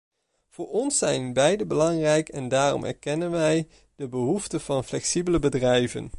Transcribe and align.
Voor 0.49 0.67
ons 0.69 0.97
zijn 0.97 1.33
beiden 1.33 1.67
belangrijk 1.67 2.29
en 2.29 2.47
daarom 2.47 2.83
erkennen 2.83 3.31
wij 3.31 3.67
de 3.95 4.07
behoeften 4.07 4.61
van 4.61 4.83
flexibele 4.83 5.39
bedrijven. 5.39 6.09